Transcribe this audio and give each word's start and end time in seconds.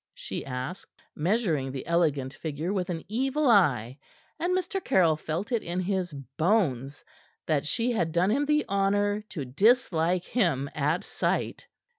she 0.15 0.43
asked, 0.43 0.99
measuring 1.15 1.71
the 1.71 1.85
elegant 1.85 2.33
figure 2.33 2.73
with 2.73 2.89
an 2.89 3.03
evil 3.07 3.47
eye. 3.47 3.99
And 4.39 4.57
Mr. 4.57 4.83
Caryll 4.83 5.15
felt 5.15 5.51
it 5.51 5.61
in 5.61 5.79
his 5.79 6.11
bones 6.37 7.03
that 7.45 7.67
she 7.67 7.91
had 7.91 8.11
done 8.11 8.31
him 8.31 8.47
the 8.47 8.65
honor 8.67 9.21
to 9.29 9.45
dislike 9.45 10.23
him 10.25 10.67
at 10.73 11.03
sight. 11.03 11.67